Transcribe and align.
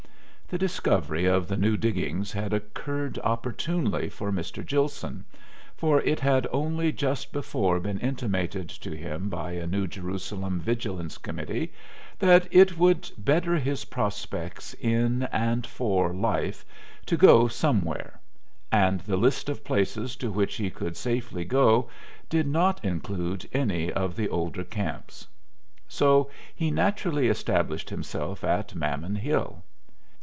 The 0.53 0.57
discovery 0.57 1.27
of 1.27 1.47
the 1.47 1.55
new 1.55 1.77
diggings 1.77 2.33
had 2.33 2.51
occurred 2.51 3.17
opportunely 3.23 4.09
for 4.09 4.33
Mr. 4.33 4.65
Gilson, 4.65 5.23
for 5.77 6.01
it 6.01 6.19
had 6.19 6.45
only 6.51 6.91
just 6.91 7.31
before 7.31 7.79
been 7.79 7.99
intimated 7.99 8.67
to 8.67 8.91
him 8.93 9.29
by 9.29 9.53
a 9.53 9.65
New 9.65 9.87
Jerusalem 9.87 10.59
vigilance 10.59 11.17
committee 11.17 11.71
that 12.19 12.49
it 12.51 12.77
would 12.77 13.09
better 13.17 13.55
his 13.55 13.85
prospects 13.85 14.73
in, 14.73 15.23
and 15.31 15.65
for, 15.65 16.11
life 16.13 16.65
to 17.05 17.15
go 17.15 17.47
somewhere; 17.47 18.19
and 18.73 18.99
the 18.99 19.15
list 19.15 19.47
of 19.47 19.63
places 19.63 20.17
to 20.17 20.29
which 20.29 20.55
he 20.55 20.69
could 20.69 20.97
safely 20.97 21.45
go 21.45 21.89
did 22.27 22.45
not 22.45 22.83
include 22.83 23.47
any 23.53 23.89
of 23.93 24.17
the 24.17 24.27
older 24.27 24.65
camps; 24.65 25.27
so 25.87 26.29
he 26.53 26.69
naturally 26.71 27.29
established 27.29 27.89
himself 27.89 28.43
at 28.43 28.75
Mammon 28.75 29.15
Hill. 29.15 29.63